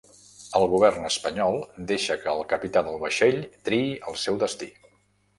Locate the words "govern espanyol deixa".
0.69-2.17